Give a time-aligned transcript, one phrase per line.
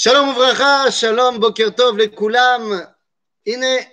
[0.00, 2.86] Shalom Vracha, Shalom Boker Tov, les Koulam.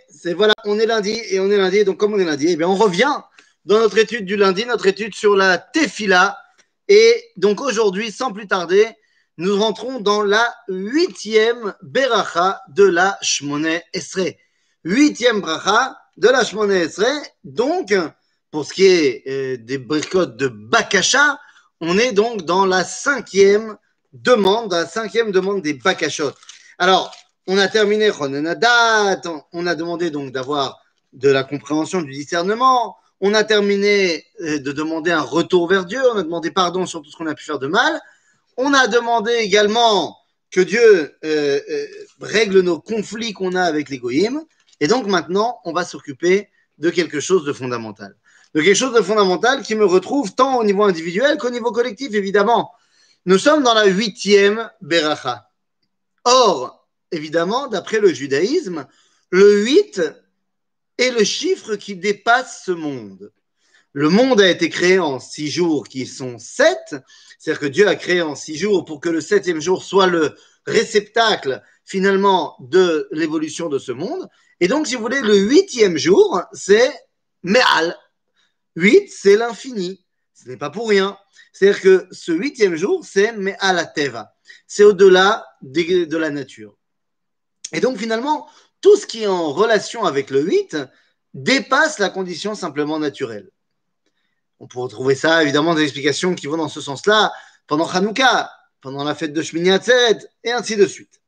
[0.08, 1.84] C'est voilà, on est lundi et on est lundi.
[1.84, 3.12] Donc, comme on est lundi, eh bien, on revient
[3.66, 6.38] dans notre étude du lundi, notre étude sur la Tefila.
[6.88, 8.88] Et donc, aujourd'hui, sans plus tarder,
[9.40, 14.38] nous rentrons dans la huitième Beracha de la Shmoné Esrei.
[14.84, 17.18] Huitième Bracha de la Shmoné Esrei.
[17.44, 17.96] Donc,
[18.52, 21.40] pour ce qui est euh, des bricotes de Bakasha,
[21.82, 23.76] on est donc dans la cinquième
[24.16, 26.32] demande, la cinquième demande des Bakashot.
[26.78, 27.12] Alors,
[27.48, 30.80] on a terminé on a demandé donc d'avoir
[31.14, 36.02] de la compréhension, du discernement, on a terminé euh, de demander un retour vers Dieu,
[36.14, 38.02] on a demandé pardon sur tout ce qu'on a pu faire de mal,
[38.58, 40.18] on a demandé également
[40.52, 41.86] que Dieu euh, euh,
[42.22, 44.00] règle nos conflits qu'on a avec les
[44.80, 48.16] et donc maintenant, on va s'occuper de quelque chose de fondamental.
[48.54, 52.14] De quelque chose de fondamental qui me retrouve tant au niveau individuel qu'au niveau collectif,
[52.14, 52.72] évidemment.
[53.28, 55.50] Nous sommes dans la huitième Beracha.
[56.26, 58.86] Or, évidemment, d'après le judaïsme,
[59.32, 60.02] le 8
[61.00, 63.32] est le chiffre qui dépasse ce monde.
[63.94, 66.96] Le monde a été créé en six jours qui sont sept,
[67.40, 70.36] c'est-à-dire que Dieu a créé en six jours pour que le septième jour soit le
[70.68, 74.28] réceptacle finalement de l'évolution de ce monde.
[74.60, 76.92] Et donc, si vous voulez, le huitième jour, c'est
[77.42, 77.98] Me'al,
[78.76, 80.05] 8, c'est l'infini.
[80.36, 81.18] Ce n'est pas pour rien.
[81.54, 84.36] C'est-à-dire que ce huitième jour, c'est à la teva.
[84.68, 86.78] C'est au-delà de la nature.
[87.72, 88.48] Et donc finalement,
[88.82, 90.78] tout ce qui est en relation avec le 8
[91.34, 93.50] dépasse la condition simplement naturelle.
[94.60, 97.34] On pourrait trouver ça, évidemment, des explications qui vont dans ce sens-là
[97.68, 101.22] pendant Hanouka, pendant la fête de Shmini Atzeret, et ainsi de suite.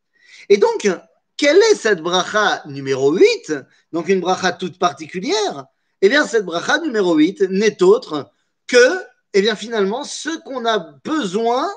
[0.50, 0.88] Et donc,
[1.36, 3.54] quelle est cette bracha numéro 8
[3.92, 5.66] Donc une bracha toute particulière?
[6.02, 8.32] Eh bien, cette bracha numéro 8 n'est autre
[8.68, 9.02] que,
[9.34, 11.70] eh bien, finalement, ce qu'on a besoin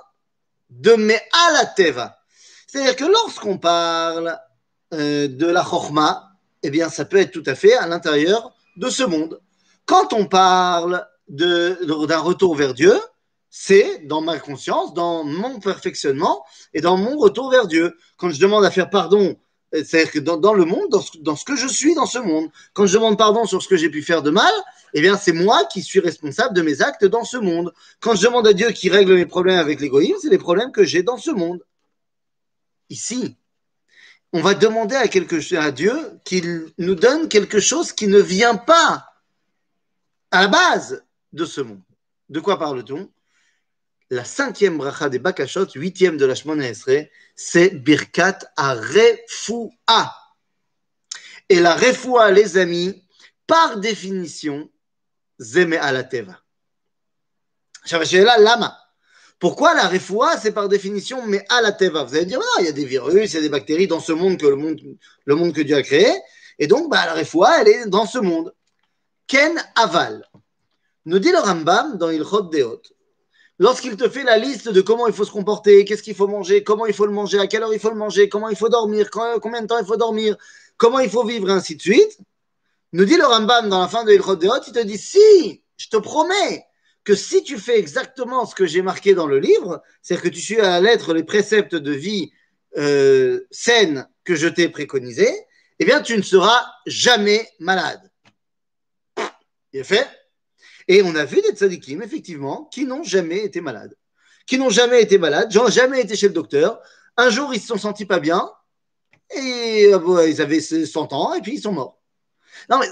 [0.70, 2.18] de la Teva.
[2.66, 4.38] C'est-à-dire que lorsqu'on parle
[4.94, 6.30] euh, de la Chorma,
[6.62, 9.40] eh bien, ça peut être tout à fait à l'intérieur de ce monde.
[9.86, 12.98] Quand on parle d'un retour vers Dieu,
[13.50, 17.96] c'est dans ma conscience, dans mon perfectionnement et dans mon retour vers Dieu.
[18.16, 19.36] Quand je demande à faire pardon
[19.72, 20.88] c'est-à-dire que dans, le monde,
[21.20, 23.76] dans ce, que je suis dans ce monde, quand je demande pardon sur ce que
[23.76, 24.52] j'ai pu faire de mal,
[24.94, 27.72] eh bien, c'est moi qui suis responsable de mes actes dans ce monde.
[28.00, 30.84] Quand je demande à Dieu qui règle mes problèmes avec l'égoïsme, c'est les problèmes que
[30.84, 31.64] j'ai dans ce monde.
[32.88, 33.36] Ici,
[34.32, 35.94] on va demander à, quelque, à Dieu
[36.24, 39.06] qu'il nous donne quelque chose qui ne vient pas
[40.32, 41.80] à la base de ce monde.
[42.28, 43.08] De quoi parle-t-on?
[44.10, 46.66] La cinquième bracha des Bakashot, huitième de la Shemona
[47.36, 50.12] c'est Birkat à Refoua.
[51.48, 53.04] Et la Refoua, les amis,
[53.46, 54.68] par définition,
[55.40, 56.40] Zeme Alateva.
[57.90, 58.76] là, Lama.
[59.38, 62.68] Pourquoi la Refoua, c'est par définition mais à la Teva Vous allez dire, il y
[62.68, 66.12] a des virus, il y a des bactéries dans ce monde que Dieu a créé.
[66.58, 68.54] Et donc, bah, la Refoua, elle est dans ce monde.
[69.26, 70.28] Ken Aval.
[71.06, 72.82] Nous dit le Rambam dans Ilchot Deot
[73.60, 76.64] lorsqu'il te fait la liste de comment il faut se comporter, qu'est-ce qu'il faut manger,
[76.64, 78.70] comment il faut le manger, à quelle heure il faut le manger, comment il faut
[78.70, 80.36] dormir, combien de temps il faut dormir,
[80.78, 82.18] comment il faut vivre, ainsi de suite,
[82.92, 85.88] nous dit le Rambam dans la fin de l'Ilchot Deot, il te dit si, je
[85.88, 86.64] te promets
[87.04, 90.40] que si tu fais exactement ce que j'ai marqué dans le livre, c'est-à-dire que tu
[90.40, 92.32] suis à la lettre les préceptes de vie
[92.78, 95.28] euh, saine que je t'ai préconisé,
[95.78, 98.10] eh bien tu ne seras jamais malade.
[99.72, 100.08] Il est fait?
[100.90, 103.96] Et on a vu des tzadikim, effectivement, qui n'ont jamais été malades.
[104.44, 106.80] Qui n'ont jamais été malades, n'ont jamais été chez le docteur.
[107.16, 108.50] Un jour, ils se sont sentis pas bien,
[109.30, 112.00] et euh, ils avaient 100 ans, et puis ils sont morts.
[112.68, 112.88] Non, mais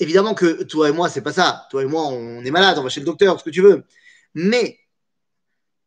[0.00, 1.68] évidemment que toi et moi, c'est pas ça.
[1.70, 3.84] Toi et moi, on est malade, on va chez le docteur, ce que tu veux.
[4.34, 4.76] Mais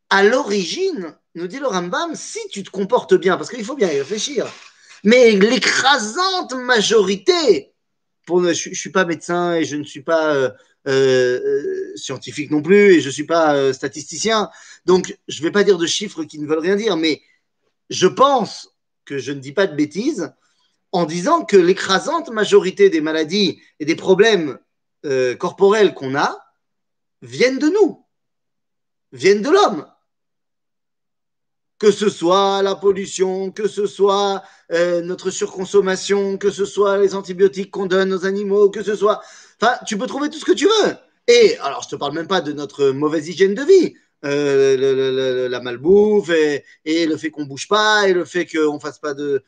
[0.09, 3.91] à l'origine, nous dit le Rambam, si tu te comportes bien, parce qu'il faut bien
[3.91, 4.47] y réfléchir,
[5.03, 7.73] mais l'écrasante majorité,
[8.25, 10.50] pour, je ne suis pas médecin et je ne suis pas euh,
[10.87, 14.49] euh, euh, scientifique non plus et je ne suis pas euh, statisticien.
[14.85, 17.22] Donc, je ne vais pas dire de chiffres qui ne veulent rien dire, mais
[17.91, 18.75] je pense
[19.05, 20.33] que je ne dis pas de bêtises
[20.91, 24.57] en disant que l'écrasante majorité des maladies et des problèmes
[25.39, 26.37] corporels qu'on a
[27.22, 28.05] viennent de nous,
[29.11, 29.87] viennent de l'homme.
[31.81, 37.72] Que ce soit la pollution, que ce soit notre surconsommation, que ce soit les antibiotiques
[37.72, 39.22] qu'on donne aux animaux, que ce soit
[39.61, 40.95] Enfin, tu peux trouver tout ce que tu veux.
[41.28, 43.95] Et alors, je te parle même pas de notre mauvaise hygiène de vie.
[44.23, 49.13] Euh, la malbouffe et, le fait qu'on bouge pas et le fait qu'on fasse pas
[49.13, 49.43] de.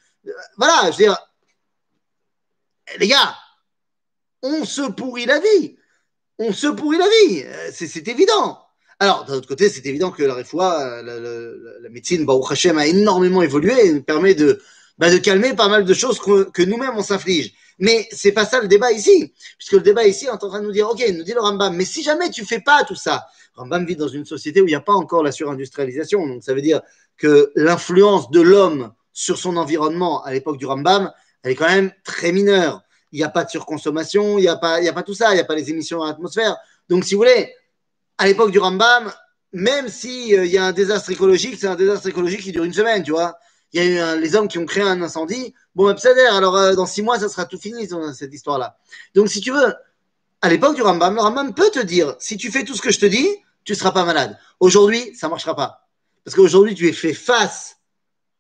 [0.57, 1.18] Voilà, je veux dire,
[3.00, 3.36] les gars,
[4.41, 5.77] on se pourrit la vie.
[6.38, 7.44] On se pourrit la vie.
[7.71, 8.62] C'est évident.
[9.00, 12.88] Alors, d'un autre côté, c'est évident que la réfoua, la, la, médecine, Baruch Hashem, a
[12.88, 14.62] énormément évolué et nous permet de,
[14.98, 17.54] bah, calmer pas mal de choses que, nous-mêmes on s'inflige.
[17.80, 20.66] Mais c'est pas ça le débat ici, puisque le débat ici est en train de
[20.66, 23.25] nous dire, ok, nous dit le Rambam, mais si jamais tu fais pas tout ça,
[23.56, 26.54] Rambam vit dans une société où il n'y a pas encore la surindustrialisation, donc ça
[26.54, 26.81] veut dire
[27.18, 31.12] que l'influence de l'homme sur son environnement à l'époque du Rambam,
[31.44, 32.84] elle est quand même très mineure.
[33.12, 35.36] Il n'y a pas de surconsommation, il n'y a, pas, a pas tout ça, il
[35.36, 36.57] n'y a pas les émissions à l'atmosphère.
[36.89, 37.54] Donc, si vous voulez,
[38.24, 39.12] à l'époque du Rambam,
[39.52, 42.72] même s'il euh, y a un désastre écologique, c'est un désastre écologique qui dure une
[42.72, 43.38] semaine, tu vois.
[43.74, 45.54] Il y a eu les hommes qui ont créé un incendie.
[45.75, 45.98] Bon, ben,
[46.31, 48.78] alors euh, dans six mois, ça sera tout fini, cette histoire-là.
[49.14, 49.74] Donc, si tu veux,
[50.42, 52.92] à l'époque du Rambam, le Rambam peut te dire, si tu fais tout ce que
[52.92, 53.28] je te dis,
[53.66, 54.40] tu ne seras pas malade.
[54.62, 55.90] Aujourd'hui, ça ne marchera pas.
[56.24, 57.75] Parce qu'aujourd'hui, tu es fait face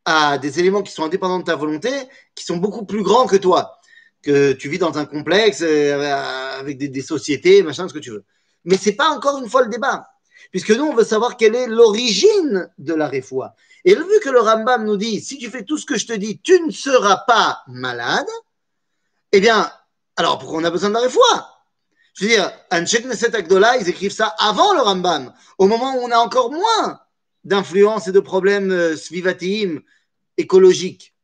[0.05, 1.91] à des éléments qui sont indépendants de ta volonté,
[2.35, 3.79] qui sont beaucoup plus grands que toi.
[4.21, 8.23] Que tu vis dans un complexe euh, avec des sociétés, machin, ce que tu veux.
[8.65, 10.09] Mais c'est pas encore une fois le débat.
[10.51, 13.55] Puisque nous, on veut savoir quelle est l'origine de la réfoua.
[13.85, 16.13] Et vu que le Rambam nous dit, si tu fais tout ce que je te
[16.13, 18.27] dis, tu ne seras pas malade,
[19.31, 19.71] eh bien,
[20.15, 21.49] alors pourquoi on a besoin de la réfoua?
[22.13, 26.01] Je veux dire, Anshek Neset Agdola, ils écrivent ça avant le Rambam, au moment où
[26.01, 27.01] on a encore moins
[27.43, 29.81] d'influence et de problèmes euh, svivatim,
[30.37, 31.15] écologiques.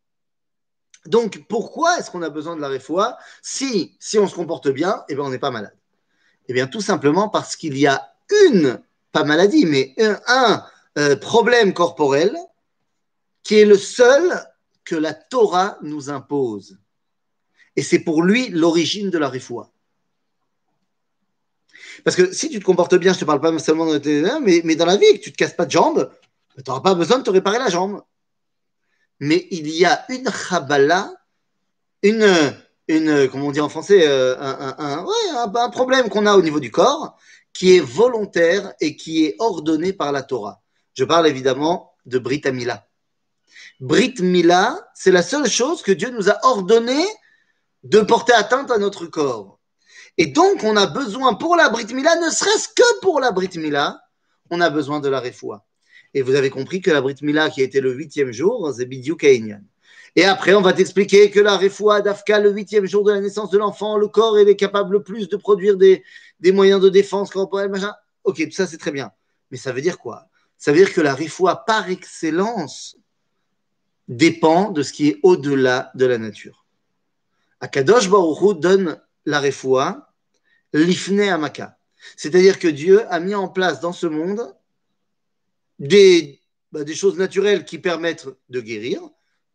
[1.05, 5.03] Donc, pourquoi est-ce qu'on a besoin de la réfoua si, si on se comporte bien,
[5.07, 5.78] eh bien, on n'est pas malade?
[6.49, 8.11] Eh bien, tout simplement parce qu'il y a
[8.47, 8.81] une,
[9.11, 9.93] pas maladie, mais
[10.27, 10.65] un,
[10.97, 12.35] euh, problème corporel
[13.43, 14.33] qui est le seul
[14.83, 16.79] que la Torah nous impose.
[17.75, 19.71] Et c'est pour lui l'origine de la réfoua.
[22.03, 24.39] Parce que si tu te comportes bien, je ne te parle pas seulement dans le
[24.39, 26.11] mais, mais dans la vie, que tu ne te casses pas de jambe,
[26.55, 28.01] tu n'auras pas besoin de te réparer la jambe.
[29.19, 31.13] Mais il y a une chabala,
[32.01, 32.55] une,
[32.89, 37.15] une, comment on dit en français, euh, un, problème qu'on a au niveau du corps,
[37.53, 40.61] qui est volontaire et qui est ordonné par la Torah.
[40.95, 42.87] Je parle évidemment de Brit Amila.
[43.79, 47.05] Brit Mila, c'est la seule chose que Dieu nous a ordonné
[47.83, 49.59] de porter atteinte à notre corps.
[50.17, 53.51] Et donc, on a besoin pour la Brit Mila, ne serait-ce que pour la Brit
[53.55, 54.01] Mila,
[54.49, 55.65] on a besoin de la Refoua.
[56.13, 58.85] Et vous avez compris que la Brit Mila, qui a été le huitième jour, c'est
[58.85, 59.15] Bidyou
[60.15, 63.49] Et après, on va t'expliquer que la Refoua d'Afka, le huitième jour de la naissance
[63.49, 66.03] de l'enfant, le corps, est capable plus de produire des,
[66.51, 67.93] moyens de défense corporelle, machin.
[68.23, 69.11] Ok, ça, c'est très bien.
[69.51, 70.27] Mais ça veut dire quoi?
[70.57, 72.97] Ça veut dire que la Refoua, par excellence,
[74.07, 76.65] dépend de ce qui est au-delà de la nature.
[77.61, 80.09] Akadosh Baruch donne la Refoua
[80.73, 81.77] l'ifne amaka.
[82.15, 84.55] C'est-à-dire que Dieu a mis en place dans ce monde
[85.79, 86.39] des,
[86.71, 89.01] bah, des choses naturelles qui permettent de guérir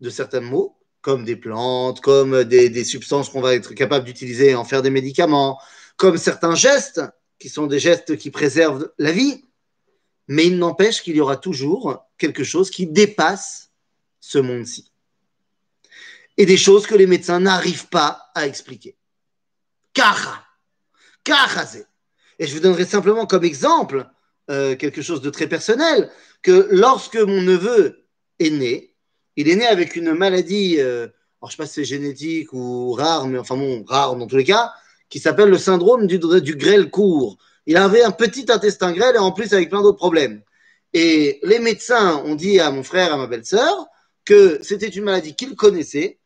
[0.01, 4.55] de certains maux, comme des plantes, comme des, substances qu'on va être capable d'utiliser et
[4.55, 5.61] en faire des médicaments,
[5.97, 7.03] comme certains gestes
[7.39, 9.45] qui sont des gestes qui préservent la vie.
[10.29, 13.71] Mais il n'empêche qu'il y aura toujours quelque chose qui dépasse
[14.21, 14.91] ce monde-ci.
[16.39, 18.97] Et des choses que les médecins n'arrivent pas à expliquer.
[19.93, 20.45] Car
[22.39, 24.07] et je vous donnerai simplement comme exemple
[24.51, 26.11] euh, quelque chose de très personnel,
[26.43, 28.07] que lorsque mon neveu
[28.39, 28.94] est né,
[29.37, 32.53] il est né avec une maladie, euh, alors je ne sais pas si c'est génétique
[32.53, 34.73] ou rare, mais enfin bon, rare dans tous les cas,
[35.09, 37.37] qui s'appelle le syndrome du, grêle court.
[37.67, 40.43] Il avait un petit intestin grêle et en plus avec plein d'autres problèmes.
[40.93, 43.87] Et les médecins ont dit à mon frère, à ma belle-sœur,
[44.25, 46.19] que c'était une maladie qu'il connaissait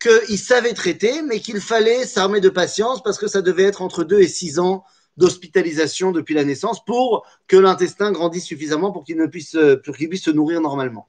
[0.00, 4.04] qu'il savait traiter, mais qu'il fallait s'armer de patience parce que ça devait être entre
[4.04, 4.84] 2 et 6 ans
[5.16, 10.24] d'hospitalisation depuis la naissance pour que l'intestin grandisse suffisamment pour qu'il puisse, pour qu'il puisse
[10.24, 11.08] se nourrir normalement.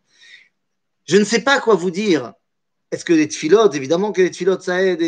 [1.05, 2.33] Je ne sais pas quoi vous dire.
[2.91, 5.01] Est-ce que les tfilotes, évidemment que les tfilotes, ça aide.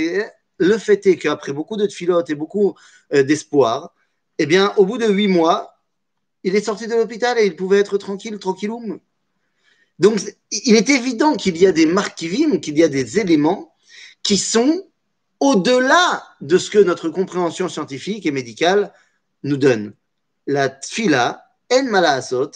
[0.57, 2.75] le fait est qu'après beaucoup de tfilotes et beaucoup
[3.13, 3.93] euh, d'espoir,
[4.39, 5.79] eh bien, au bout de huit mois,
[6.43, 8.99] il est sorti de l'hôpital et il pouvait être tranquille, tranquilloum.
[9.99, 10.19] Donc,
[10.51, 13.73] il est évident qu'il y a des marquivim, qu'il y a des éléments
[14.21, 14.87] qui sont
[15.39, 18.93] au-delà de ce que notre compréhension scientifique et médicale
[19.43, 19.93] nous donne.
[20.45, 22.51] La tfila, en malaasot,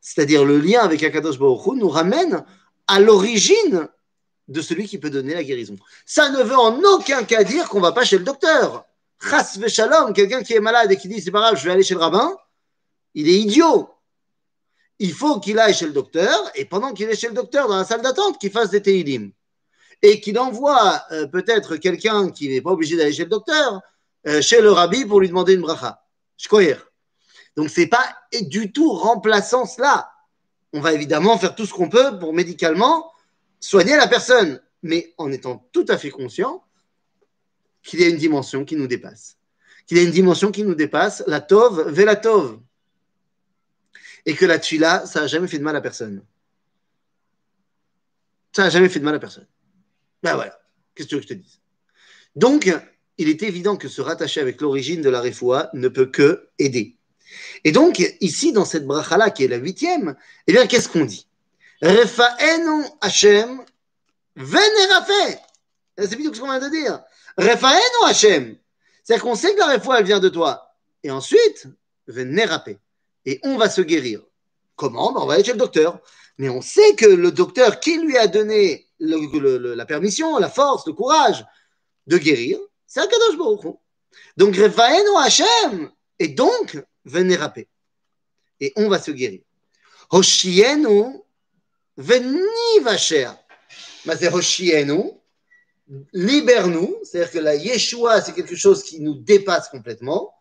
[0.00, 2.44] c'est-à-dire le lien avec Akadosh Baruch nous ramène
[2.90, 3.88] à l'origine
[4.48, 5.76] de celui qui peut donner la guérison.
[6.04, 8.84] Ça ne veut en aucun cas dire qu'on ne va pas chez le docteur.
[9.22, 11.84] Chas shalom, quelqu'un qui est malade et qui dit c'est pas grave, je vais aller
[11.84, 12.36] chez le rabbin,
[13.14, 13.90] il est idiot.
[14.98, 17.76] Il faut qu'il aille chez le docteur et pendant qu'il est chez le docteur dans
[17.76, 19.30] la salle d'attente, qu'il fasse des teilim
[20.02, 23.80] et qu'il envoie euh, peut-être quelqu'un qui n'est pas obligé d'aller chez le docteur,
[24.26, 26.02] euh, chez le rabbi pour lui demander une bracha.
[26.36, 26.48] Je
[27.56, 30.10] Donc, ce n'est pas du tout remplaçant cela.
[30.72, 33.12] On va évidemment faire tout ce qu'on peut pour médicalement
[33.58, 36.64] soigner la personne, mais en étant tout à fait conscient
[37.82, 39.36] qu'il y a une dimension qui nous dépasse.
[39.86, 42.60] Qu'il y a une dimension qui nous dépasse, la tov, velatov.
[44.26, 46.22] et que la tuila, ça n'a jamais fait de mal à personne.
[48.52, 49.46] Ça n'a jamais fait de mal à personne.
[50.22, 50.60] Ben voilà,
[50.94, 51.60] qu'est-ce que tu veux que je te dise?
[52.36, 52.70] Donc,
[53.18, 56.99] il est évident que se rattacher avec l'origine de la refoua ne peut que aider.
[57.64, 61.26] Et donc, ici, dans cette brachala qui est la huitième, eh bien, qu'est-ce qu'on dit?
[61.82, 63.64] Refaenu Hashem
[64.36, 65.38] venerafé.
[65.98, 67.00] C'est plutôt ce qu'on vient de dire.
[67.36, 68.56] Refaenu Hashem.
[69.02, 70.74] C'est-à-dire qu'on sait que la refoua, elle vient de toi.
[71.02, 71.66] Et ensuite,
[72.06, 72.78] venerapé.
[73.24, 74.22] Et on va se guérir.
[74.76, 75.12] Comment?
[75.12, 76.00] Ben, On va aller chez le docteur.
[76.38, 80.92] Mais on sait que le docteur qui lui a donné la permission, la force, le
[80.92, 81.44] courage
[82.06, 83.76] de guérir, c'est Akadosh Baruch
[84.36, 85.90] Donc, Refaenu Hashem.
[86.18, 87.68] Et donc, vénéraper.
[88.60, 89.40] Et on va se guérir.
[90.10, 91.20] Hoshienu
[91.96, 93.28] veni vacher.
[94.04, 95.12] Mais c'est Hoshienu,
[96.12, 96.98] libère-nous.
[97.04, 100.34] C'est-à-dire que la Yeshua, c'est quelque chose qui nous dépasse complètement.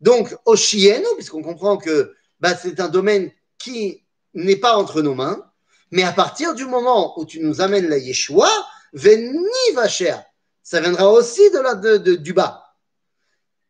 [0.00, 4.04] Donc, Hoshienu, puisqu'on comprend que bah, c'est un domaine qui
[4.34, 5.50] n'est pas entre nos mains.
[5.90, 8.50] Mais à partir du moment où tu nous amènes la Yeshua,
[8.92, 10.16] veni vacher.
[10.62, 12.64] Ça viendra aussi de la, de, du bas.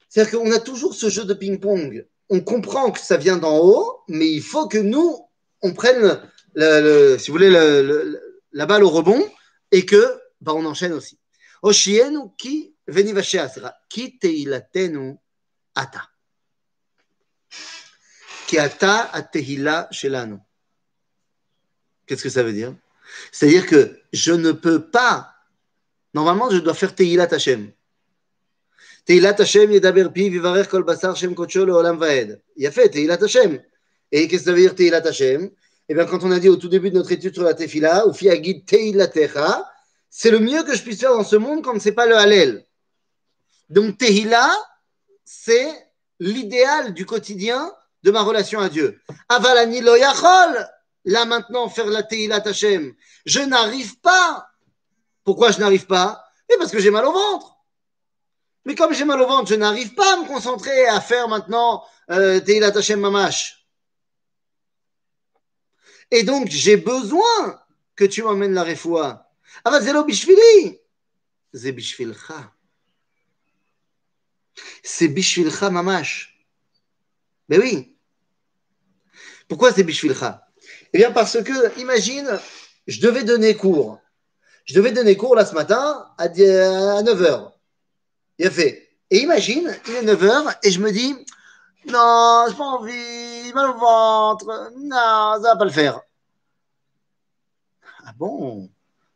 [0.08, 4.00] C'est-à-dire qu'on a toujours ce jeu de ping-pong on comprend que ça vient d'en haut,
[4.08, 5.28] mais il faut que nous,
[5.62, 6.20] on prenne,
[6.56, 7.50] si vous voulez,
[8.52, 9.28] la balle au rebond
[9.70, 11.18] et que bah, on enchaîne aussi.
[11.62, 12.76] Oshienu ki
[13.88, 15.16] ki teilatenu
[15.74, 16.10] ata.
[18.46, 20.38] Ki ata atehila shelanu.
[22.06, 22.74] Qu'est-ce que ça veut dire?
[23.32, 25.34] C'est-à-dire que je ne peux pas,
[26.12, 27.72] normalement je dois faire Tehilat Hashem.
[29.06, 32.40] Teilat Hashem yedaber pi vivarer kol basar shem leolam vaed.
[32.56, 33.60] Il a fait Teilat Hashem.
[34.10, 35.50] Et qu'est-ce que ça veut dire Teilat Hashem
[35.88, 38.06] Eh bien, quand on a dit au tout début de notre étude sur la Tefila,
[38.06, 39.70] ou fiagid Teilatecha,
[40.08, 42.16] c'est le mieux que je puisse faire dans ce monde quand ce n'est pas le
[42.16, 42.64] Hallel.
[43.68, 44.50] Donc, Tehila,
[45.24, 45.68] c'est
[46.20, 49.00] l'idéal du quotidien de ma relation à Dieu.
[49.28, 50.68] Avalani lo yachol,
[51.04, 52.94] là maintenant, faire la Teilat Hashem.
[53.26, 54.46] Je n'arrive pas.
[55.24, 56.24] Pourquoi je n'arrive pas?
[56.48, 57.53] Eh parce que j'ai mal au ventre.
[58.64, 61.84] Mais comme j'ai mal au ventre, je n'arrive pas à me concentrer à faire maintenant
[62.10, 63.66] euh, Teilat Hashem Mamash.
[66.10, 67.60] Et donc, j'ai besoin
[67.96, 69.30] que tu m'emmènes la refoua.
[69.64, 70.78] Ah bah, zélo bishvili.
[71.52, 72.52] C'est bishvilcha.
[74.82, 76.46] C'est bishvilcha mamash.
[77.48, 77.96] Ben oui.
[79.48, 80.46] Pourquoi c'est bishvilcha
[80.92, 82.38] Eh bien, parce que, imagine,
[82.86, 84.00] je devais donner cours.
[84.64, 87.53] Je devais donner cours là ce matin à 9h.
[88.38, 88.88] Il a fait.
[89.10, 91.14] Et imagine, il est 9h et je me dis,
[91.86, 96.00] non, j'ai pas envie, mal au ventre, non, ça va pas le faire.
[98.06, 98.68] Ah bon,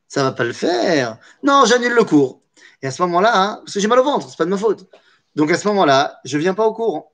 [0.07, 1.19] ça va pas le faire.
[1.43, 2.43] Non, j'annule le cours.
[2.83, 4.57] Et à ce moment-là, hein, parce que j'ai mal au ventre, c'est pas de ma
[4.57, 4.89] faute.
[5.35, 7.13] Donc à ce moment-là, je viens pas au cours.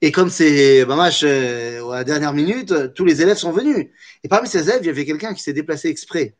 [0.00, 3.88] Et comme c'est bah, euh, à la dernière minute, tous les élèves sont venus.
[4.22, 6.36] Et parmi ces élèves, il y avait quelqu'un qui s'est déplacé exprès.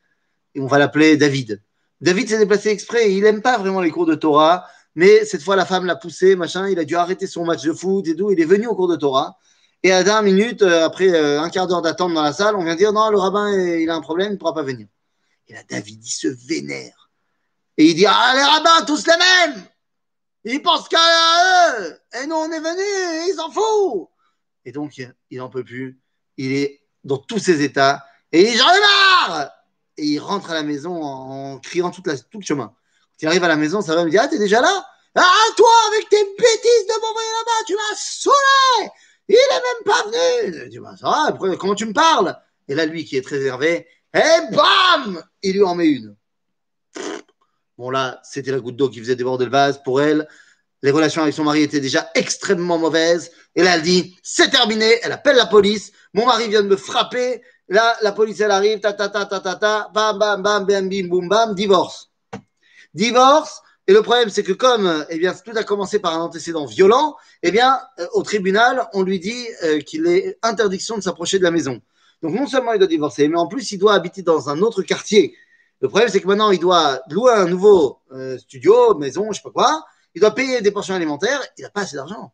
[0.55, 1.63] Et on va l'appeler David.
[2.01, 3.13] David s'est déplacé exprès.
[3.13, 4.67] Il n'aime pas vraiment les cours de Torah.
[4.95, 6.69] Mais cette fois, la femme l'a poussé, machin.
[6.69, 8.31] Il a dû arrêter son match de foot et tout.
[8.31, 9.39] Il est venu au cours de Torah.
[9.83, 12.57] Et à la dernière minute, euh, après euh, un quart d'heure d'attente dans la salle,
[12.57, 14.87] on vient dire non, le rabbin, il a un problème, il ne pourra pas venir.
[15.49, 17.11] Et là, David, il se vénère.
[17.77, 19.63] Et il dit Ah, les rabbins, tous les mêmes
[20.45, 20.97] Ils pensent qu'à
[21.81, 24.09] eux Et nous, on est venus, ils s'en foutent
[24.65, 24.97] Et donc,
[25.31, 26.01] il n'en peut plus.
[26.39, 28.07] Il est dans tous ses états.
[28.33, 29.51] Et il dit J'en ai marre
[29.99, 32.75] Et il rentre à la maison en, criant tout le chemin.
[33.19, 34.85] Tu arrives à la maison, ça va me dire Ah, t'es déjà là?
[35.15, 38.91] Ah, toi, avec tes bêtises de m'envoyer là-bas, tu m'as saoulé
[39.29, 42.37] Il est même pas venu ça va, après, comment tu me parles?
[42.67, 46.17] Et là, lui qui est très énervé, et bam Il lui en met une.
[47.79, 50.29] Bon, là, c'était la goutte d'eau qui faisait déborder le vase pour elle.
[50.83, 53.33] Les relations avec son mari étaient déjà extrêmement mauvaises.
[53.55, 54.99] Et là, elle dit C'est terminé.
[55.03, 55.91] Elle appelle la police.
[56.13, 57.43] Mon mari vient de me frapper.
[57.69, 58.81] Là, la police, elle arrive.
[58.81, 59.91] Ta, ta, ta, ta, ta, ta.
[59.93, 61.55] Bam, bam, bam, bam, bim, boum, bam.
[61.55, 62.11] Divorce
[62.95, 63.63] divorce.
[63.87, 67.17] Et le problème, c'est que comme eh bien, tout a commencé par un antécédent violent,
[67.43, 71.45] eh bien, euh, au tribunal, on lui dit euh, qu'il est interdiction de s'approcher de
[71.45, 71.83] la maison.
[72.23, 74.83] Donc non seulement il doit divorcer, mais en plus il doit habiter dans un autre
[74.83, 75.37] quartier.
[75.81, 79.43] Le problème, c'est que maintenant, il doit louer un nouveau euh, studio, maison, je sais
[79.43, 79.85] pas quoi.
[80.15, 81.43] Il doit payer des pensions alimentaires.
[81.59, 82.33] Il n'a pas assez d'argent.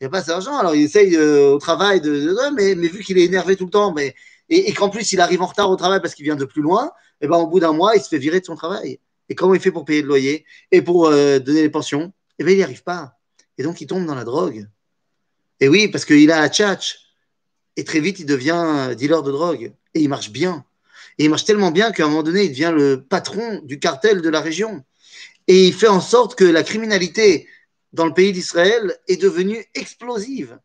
[0.00, 0.58] Il n'a pas assez d'argent.
[0.58, 3.94] Alors il essaye au travail de, mais, mais, vu qu'il est énervé tout le temps,
[3.94, 4.14] mais,
[4.50, 6.90] et, qu'en plus il arrive en retard au travail parce qu'il vient de plus loin,
[7.22, 8.98] eh ben, au bout d'un mois, il se fait virer de son travail.
[9.32, 12.12] Et comment il fait pour payer le loyer et pour euh, donner les pensions?
[12.38, 13.18] Eh bien, il n'y arrive pas.
[13.56, 14.68] Et donc, il tombe dans la drogue.
[15.58, 16.98] Et oui, parce qu'il a un tchatch.
[17.76, 19.72] Et très vite, il devient dealer de drogue.
[19.94, 20.66] Et il marche bien.
[21.16, 24.20] Et il marche tellement bien qu'à un moment donné, il devient le patron du cartel
[24.20, 24.84] de la région.
[25.48, 27.48] Et il fait en sorte que la criminalité
[27.94, 30.58] dans le pays d'Israël est devenue explosive.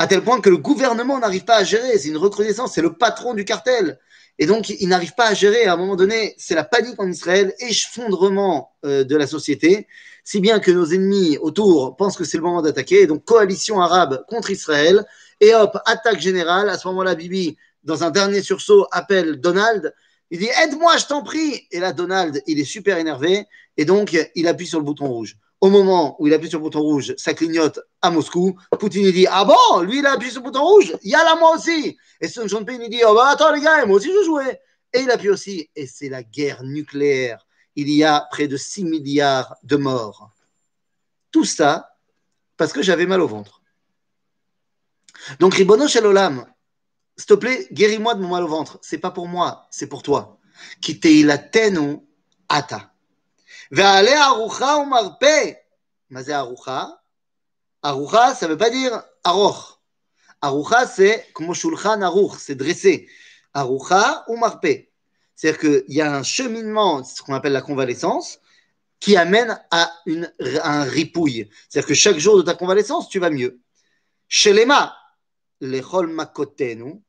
[0.00, 1.98] à tel point que le gouvernement n'arrive pas à gérer.
[1.98, 3.98] C'est une recrudescence, c'est le patron du cartel.
[4.38, 5.64] Et donc, il n'arrive pas à gérer.
[5.64, 9.88] À un moment donné, c'est la panique en Israël, effondrement euh, de la société,
[10.24, 13.06] si bien que nos ennemis autour pensent que c'est le moment d'attaquer.
[13.06, 15.04] Donc, coalition arabe contre Israël.
[15.40, 16.68] Et hop, attaque générale.
[16.68, 19.92] À ce moment-là, Bibi, dans un dernier sursaut, appelle Donald.
[20.30, 21.66] Il dit Aide-moi, je t'en prie.
[21.72, 23.44] Et là, Donald, il est super énervé.
[23.76, 25.36] Et donc, il appuie sur le bouton rouge.
[25.60, 28.56] Au moment où il appuie sur le bouton rouge, ça clignote à Moscou.
[28.78, 31.24] Poutine dit Ah bon, lui il a appuyé sur le bouton rouge, il y a
[31.24, 31.98] là moi aussi.
[32.20, 34.60] Et Sun Jinping il dit Oh bah attends les gars, moi aussi je jouais.
[34.92, 35.68] Et il appuie aussi.
[35.74, 37.44] Et c'est la guerre nucléaire.
[37.74, 40.30] Il y a près de 6 milliards de morts.
[41.30, 41.96] Tout ça
[42.56, 43.62] parce que j'avais mal au ventre.
[45.40, 46.46] Donc Ribono Shalolam,
[47.16, 48.78] s'il te plaît, guéris-moi de mon mal au ventre.
[48.82, 50.38] C'est pas pour moi, c'est pour toi.
[50.80, 51.98] Kiteilatenu
[52.48, 52.92] ata.
[53.70, 55.56] Ve'aleh arucha ou marpe.
[56.10, 57.00] Mazé arucha.
[57.82, 59.80] Arucha, ça ne veut pas dire aroch.
[60.40, 63.08] Arucha, c'est comme shulchan aruch, c'est dressé.
[63.54, 64.66] Arucha ou marpe.
[65.34, 68.40] C'est-à-dire qu'il y a un cheminement, ce qu'on appelle la convalescence,
[69.00, 69.92] qui amène à,
[70.64, 71.48] un ripouille.
[71.68, 73.60] C'est-à-dire que chaque jour de ta convalescence, tu vas mieux.
[74.26, 74.96] Shelema,
[75.60, 77.00] lechol makotenu.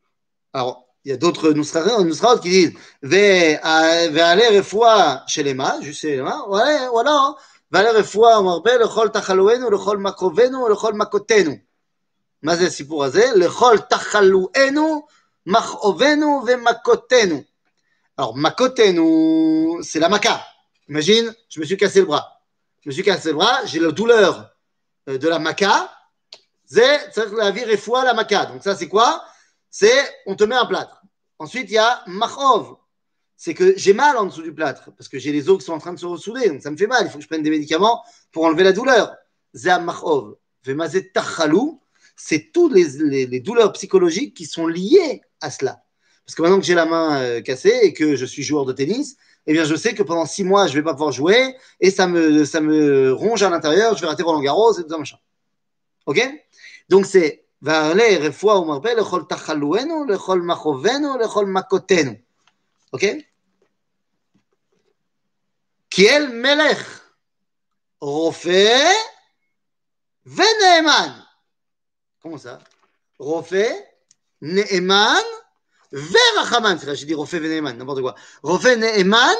[0.53, 7.34] Alors, il y a d'autres Nusraot qui disent Ve'ale refoua shelema, juste shelema, voilà, voilà.
[7.70, 11.60] Ve'ale refoua marbe lechol tachaluenu, lechol makovenu, lechol makotenu.
[12.44, 13.30] מה זה הסיפור הזה?
[13.36, 15.06] לכל תחלואנו,
[15.46, 17.42] מכאובנו ומכותנו.
[18.16, 20.40] Alors, makotenu, c'est la maca.
[20.88, 22.42] Imagine, je me suis cassé le bras.
[22.82, 24.54] Je me suis cassé le bras, j'ai la douleur
[25.08, 25.90] de la maca.
[26.64, 28.46] C'est la vie refoua la maca.
[28.46, 29.24] Donc ça, c'est quoi
[29.68, 30.97] C'est, on te met un plâtre.
[31.39, 32.75] Ensuite, il y a machov.
[33.37, 35.71] C'est que j'ai mal en dessous du plâtre parce que j'ai les os qui sont
[35.71, 36.49] en train de se ressouder.
[36.49, 37.05] Donc ça me fait mal.
[37.05, 38.03] Il faut que je prenne des médicaments
[38.33, 39.15] pour enlever la douleur.
[39.53, 40.35] Zéa machov.
[40.65, 41.81] Vemazet tachalou.
[42.17, 45.81] C'est toutes les, les, douleurs psychologiques qui sont liées à cela.
[46.25, 48.73] Parce que maintenant que j'ai la main euh, cassée et que je suis joueur de
[48.73, 49.15] tennis,
[49.47, 51.91] eh bien, je sais que pendant six mois, je ne vais pas pouvoir jouer et
[51.91, 53.95] ça me, ça me ronge à l'intérieur.
[53.95, 55.17] Je vais rater Roland Garros et tout ça, machin.
[56.05, 56.21] OK?
[56.89, 62.12] Donc, c'est ועלה רפואה ומרפא לכל תחלואנו, לכל מכאובנו, לכל מכותנו.
[62.92, 63.22] אוקיי?
[65.90, 67.00] כי אל מלך
[68.00, 68.92] רופא
[70.26, 71.20] ונאמן.
[72.20, 72.52] כמו זה?
[73.18, 73.72] רופא,
[74.42, 75.22] נאמן
[75.92, 76.78] ורחמן.
[76.78, 78.12] סליחה, j'ai dit רופא ונאמן, n'importe quoi.
[78.42, 79.34] רופא נאמן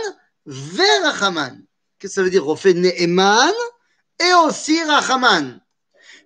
[0.47, 1.55] ורחמן.
[1.99, 3.53] Qu'est-ce que ça veut dire רופא נאמן
[4.23, 5.61] et aussi rachman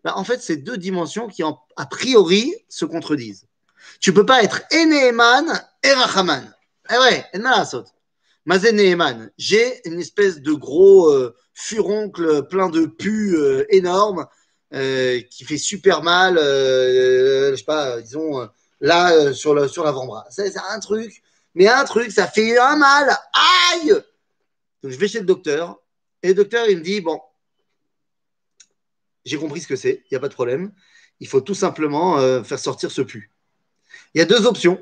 [0.04, 3.48] bah, en fait, c'est deux dimensions qui, a priori, se contredisent.
[4.00, 6.54] Tu peux pas être Eneeman et Rachaman.
[6.94, 7.86] Eh ouais, Enmalasot.
[8.46, 9.32] Mazé Neeman.
[9.38, 14.28] J'ai une espèce de gros euh, furoncle plein de pu euh, énorme
[14.74, 18.50] euh, qui fait super mal, je sais pas, disons,
[18.82, 20.26] là, sur l'avant-bras.
[20.30, 21.22] Sur c'est un truc,
[21.56, 23.16] mais un truc, ça fait un mal.
[23.72, 23.94] Aïe
[24.82, 25.80] Donc, je vais chez le docteur.
[26.22, 27.22] Et le docteur, il me dit, bon,
[29.26, 30.72] j'ai compris ce que c'est, il n'y a pas de problème.
[31.20, 33.32] Il faut tout simplement euh, faire sortir ce pu.
[34.14, 34.80] Il y a deux options.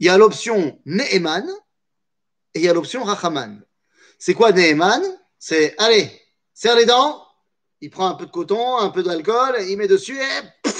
[0.00, 1.48] Il y a l'option Neheman
[2.54, 3.62] et il y a l'option Rachaman.
[4.18, 5.02] C'est quoi Neheman
[5.38, 6.10] C'est, allez,
[6.54, 7.24] serre les dents,
[7.80, 10.70] il prend un peu de coton, un peu d'alcool, il met dessus et...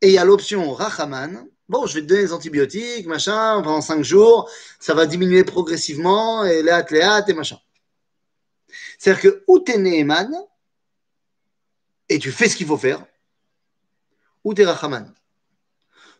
[0.00, 1.48] Et il y a l'option Rachaman.
[1.68, 6.44] Bon, je vais te donner des antibiotiques, machin, pendant cinq jours, ça va diminuer progressivement,
[6.44, 7.58] et léat, léat, et machin.
[8.98, 10.28] C'est-à-dire que ou tu es Neheman,
[12.08, 13.04] et tu fais ce qu'il faut faire,
[14.44, 15.12] ou tu es Rachaman.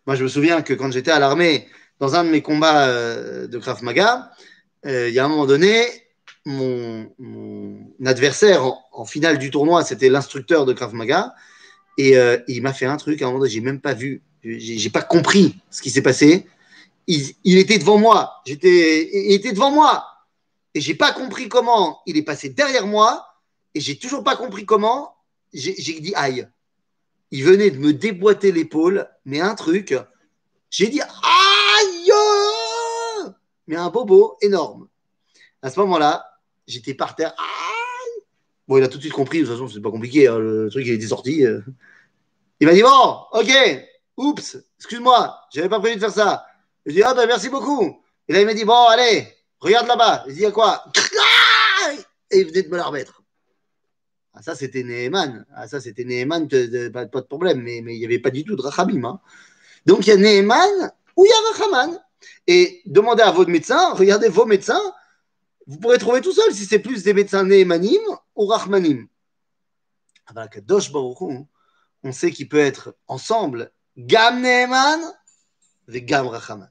[0.06, 3.46] Moi, je me souviens que quand j'étais à l'armée, dans un de mes combats euh,
[3.46, 4.30] de Krav Maga,
[4.86, 5.84] euh, il y a un moment donné,
[6.44, 7.10] mon,
[8.06, 11.34] adversaire en, finale du tournoi, c'était l'instructeur de Krav Maga,
[11.98, 14.22] et euh, il m'a fait un truc, à un moment donné, j'ai même pas vu,
[14.44, 16.46] j'ai pas compris ce qui s'est passé.
[17.08, 20.06] Il, il, était devant moi, j'étais, il était devant moi,
[20.78, 23.26] et j'ai pas compris comment il est passé derrière moi
[23.74, 25.16] et j'ai toujours pas compris comment
[25.52, 26.48] j'ai dit aïe.
[27.32, 29.96] Il venait de me déboîter l'épaule, mais un truc,
[30.70, 32.12] j'ai dit aïe
[33.66, 34.86] Mais un bobo énorme.
[35.62, 36.24] À ce moment-là,
[36.68, 37.34] j'étais par terre.
[38.68, 40.68] Bon, il a tout de suite compris, de toute façon, c'est pas compliqué, hein, le
[40.70, 41.44] truc il était sorti.
[41.44, 41.60] Euh.
[42.60, 43.50] Il m'a dit bon, ok,
[44.16, 46.46] oups, excuse-moi, j'avais pas prévu de faire ça.
[46.86, 48.00] Je dis ah ben merci beaucoup.
[48.28, 50.24] Et là il m'a dit bon, allez, Regarde là-bas.
[50.28, 50.84] Il dit à quoi?
[52.30, 53.22] Et il venait de me la remettre.
[54.34, 55.46] Ah, ça, c'était Neheman.
[55.54, 56.48] Ah, ça, c'était Neheman,
[56.92, 57.62] pas, de problème.
[57.62, 59.04] Mais, mais il n'y avait pas du tout de Rachamim.
[59.04, 59.20] Hein.
[59.86, 62.00] Donc, il y a Neheman ou il y a Rachaman.
[62.46, 64.80] Et demandez à votre médecin, regardez vos médecins.
[65.66, 68.00] Vous pourrez trouver tout seul si c'est plus des médecins Nehemanim
[68.34, 69.06] ou Rachmanim.
[70.26, 71.44] Avec Kadosh Baruch Hu,
[72.02, 75.00] on sait qu'il peut être ensemble Gam Neeman
[75.92, 76.70] et Gam Rachaman.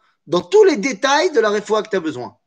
[0.31, 2.37] dans tous les détails de la réfoua que tu as besoin.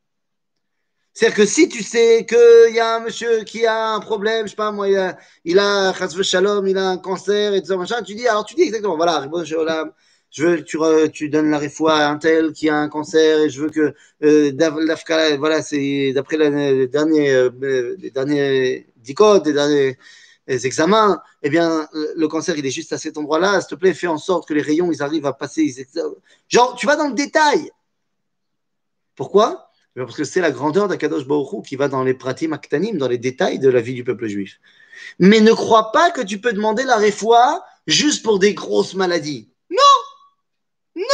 [1.13, 4.51] C'est-à-dire que si tu sais qu'il y a un monsieur qui a un problème, je
[4.53, 5.93] sais pas moi, il a, il a,
[6.23, 8.97] shalom, il a un cancer et tout ça, machin, tu dis, alors tu dis exactement,
[8.97, 10.79] voilà, je veux que tu,
[11.13, 13.95] tu donnes la réfoua à un tel qui a un cancer et je veux que,
[14.25, 18.87] euh, voilà, c'est d'après les derniers, euh, les derniers
[19.45, 19.99] les derniers
[20.47, 24.07] examens, eh bien, le cancer, il est juste à cet endroit-là, s'il te plaît, fais
[24.07, 25.75] en sorte que les rayons, ils arrivent à passer,
[26.49, 27.71] genre, tu vas dans le détail.
[29.15, 29.71] Pourquoi?
[29.95, 32.19] Parce que c'est la grandeur d'Akadosh Baruch qui va dans les
[32.53, 34.59] aktanim, dans les détails de la vie du peuple juif.
[35.19, 39.49] Mais ne crois pas que tu peux demander la réfoua juste pour des grosses maladies.
[39.71, 39.77] Non
[40.97, 41.05] Non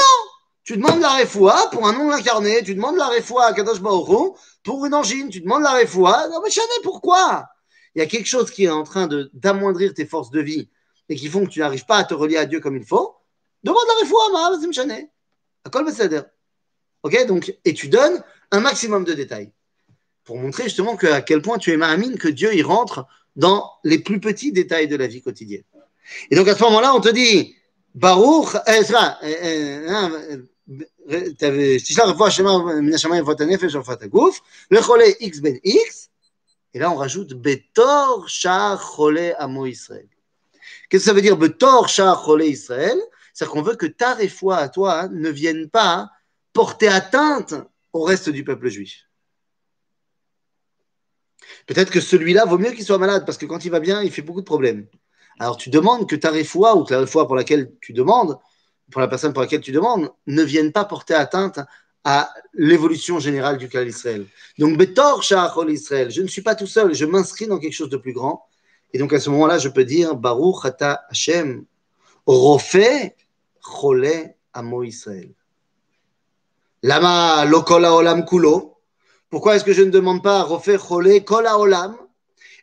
[0.65, 4.35] Tu demandes la réfoua pour un nom incarné, tu demandes la réfoua à Kadosh Baruch
[4.65, 6.29] pour une angine, tu demandes la réfoua.
[6.29, 7.47] Non mais Chané, pourquoi?
[7.95, 10.69] Il y a quelque chose qui est en train d'amoindrir tes forces de vie
[11.09, 13.17] et qui font que tu n'arrives pas à te relier à Dieu comme il faut.
[13.65, 15.11] Demande la réfoua, ma, vas-y, Chané.
[15.65, 16.23] Le
[17.03, 19.53] Ok, donc, et tu donnes un maximum de détails
[20.25, 23.99] pour montrer justement à quel point tu es ma'amine, que Dieu y rentre dans les
[23.99, 25.65] plus petits détails de la vie quotidienne.
[26.31, 27.57] Et donc à ce moment-là, on te dit,
[27.95, 29.81] Baruch, eh, ça, eh,
[35.21, 36.11] X ben X,
[36.75, 40.09] et là on rajoute Betor Shah Chole Amo Israël.
[40.89, 42.99] Qu'est-ce que ça veut dire Betor Shah Chole Israël
[43.33, 46.11] C'est-à-dire qu'on veut que ta réfoua à toi ne vienne pas
[46.53, 47.55] porter atteinte
[47.93, 49.07] au reste du peuple juif.
[51.67, 54.11] Peut-être que celui-là vaut mieux qu'il soit malade, parce que quand il va bien, il
[54.11, 54.87] fait beaucoup de problèmes.
[55.39, 58.39] Alors tu demandes que ta réfoua, ou que la pour laquelle tu demandes,
[58.91, 61.61] pour la personne pour laquelle tu demandes, ne vienne pas porter atteinte
[62.05, 64.27] à l'évolution générale du clan Israël.
[64.59, 67.91] Donc, Betor Shachol Israël, je ne suis pas tout seul, je m'inscris dans quelque chose
[67.91, 68.47] de plus grand.
[68.93, 71.65] Et donc, à ce moment-là, je peux dire Baruch Ata Hashem,
[72.27, 72.77] Rofe
[73.61, 75.31] Chole Amo Israël.
[76.83, 78.79] Lama lokola olam kulo.
[79.29, 81.97] Pourquoi est-ce que je ne demande pas refaire cholé kola olam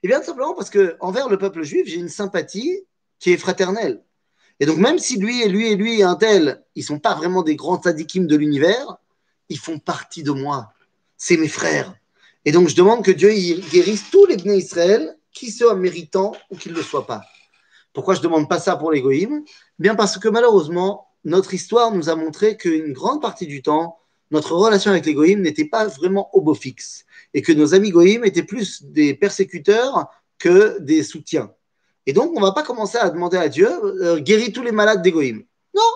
[0.04, 2.84] Eh bien, tout simplement parce que envers le peuple juif, j'ai une sympathie
[3.20, 4.04] qui est fraternelle.
[4.60, 7.14] Et donc, même si lui et lui et lui et un tel, ils sont pas
[7.14, 8.98] vraiment des grands tzadikim de l'univers,
[9.50, 10.74] ils font partie de moi.
[11.18, 11.94] C'est mes frères.
[12.46, 16.56] Et donc, je demande que Dieu guérisse tous les Bnei Israël, qu'ils soient méritants ou
[16.56, 17.24] qu'ils ne le soient pas.
[17.94, 19.44] Pourquoi je ne demande pas ça pour les Goïm
[19.80, 23.98] Bien parce que malheureusement, notre histoire nous a montré qu'une grande partie du temps,
[24.32, 27.92] notre relation avec les goïms n'était pas vraiment au beau fixe et que nos amis
[27.92, 30.08] goïms étaient plus des persécuteurs
[30.38, 31.52] que des soutiens.
[32.06, 34.72] Et donc, on ne va pas commencer à demander à Dieu euh, guéris tous les
[34.72, 35.44] malades des goïms.
[35.76, 35.92] Non,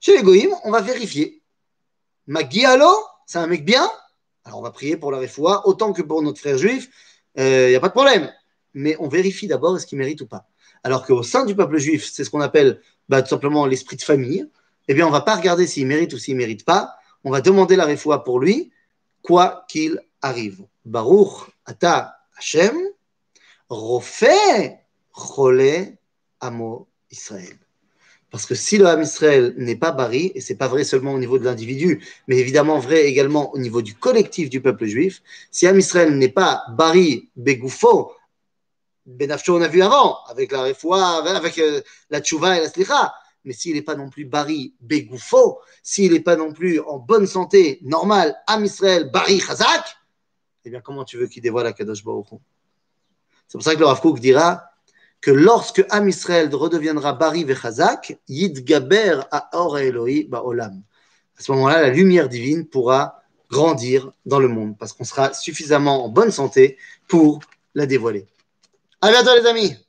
[0.00, 1.35] chez les goïms, on va vérifier.
[2.26, 2.90] Magialo,
[3.26, 3.88] c'est un mec bien.
[4.44, 6.88] Alors, on va prier pour la réfoua autant que pour notre frère juif.
[7.36, 8.32] Il euh, n'y a pas de problème.
[8.74, 10.46] Mais on vérifie d'abord est-ce qu'il mérite ou pas.
[10.84, 14.02] Alors qu'au sein du peuple juif, c'est ce qu'on appelle bah, tout simplement l'esprit de
[14.02, 14.48] famille.
[14.88, 17.30] Eh bien, on ne va pas regarder s'il mérite ou s'il ne mérite pas on
[17.30, 18.70] va demander la réfoua pour lui,
[19.20, 20.64] quoi qu'il arrive.
[20.84, 22.76] Baruch ata Hashem,
[23.68, 25.98] refait chole
[26.40, 27.58] amo Israël.
[28.30, 31.18] Parce que si le Ham Israël n'est pas bari, et c'est pas vrai seulement au
[31.18, 35.66] niveau de l'individu, mais évidemment vrai également au niveau du collectif du peuple juif, si
[35.66, 38.12] Ham Israël n'est pas bari begoufo,
[39.06, 43.14] benafcho on a vu avant, avec la refoua, avec euh, la tchouva et la slicha,
[43.46, 47.28] mais s'il n'est pas non plus Bari Begoufo, s'il n'est pas non plus en bonne
[47.28, 49.96] santé, normal, Am Israël, Bari Chazak,
[50.64, 52.26] eh bien, comment tu veux qu'il dévoile la Kadosh Baruch
[53.46, 54.64] C'est pour ça que le Rav Kook dira
[55.20, 60.82] que lorsque Am Israël redeviendra Bari Vechazak, Yidgaber a Or Eloi Ba'olam.
[61.38, 66.04] À ce moment-là, la lumière divine pourra grandir dans le monde parce qu'on sera suffisamment
[66.04, 67.40] en bonne santé pour
[67.74, 68.26] la dévoiler.
[69.00, 69.85] À bientôt, les amis!